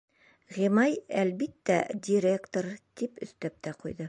[0.55, 0.95] Ғимай,
[1.25, 1.77] әлбиттә,
[2.09, 3.99] директор, тип өҫтәп тә ҡуйҙы.